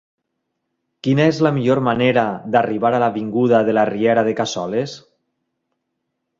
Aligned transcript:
Quina 1.07 1.27
és 1.31 1.41
la 1.47 1.51
millor 1.57 1.81
manera 1.89 2.23
d'arribar 2.55 2.93
a 2.99 3.03
l'avinguda 3.05 3.63
de 3.71 3.79
la 3.79 3.87
Riera 3.93 4.27
de 4.31 4.37
Cassoles? 4.43 4.99